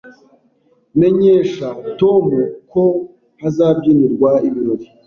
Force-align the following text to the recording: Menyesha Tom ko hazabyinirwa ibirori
Menyesha 0.99 1.67
Tom 1.99 2.25
ko 2.71 2.83
hazabyinirwa 3.41 4.29
ibirori 4.47 4.87